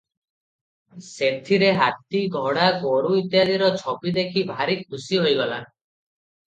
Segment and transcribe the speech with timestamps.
[1.07, 5.63] ସେଥିରେ ହାତୀ, ଘୋଡ଼ା, ଗୋରୁ ଇତ୍ୟାଦିର ଛବି ଦେଖି ଭାରି ଖୁସି ହୋଇଗଲା।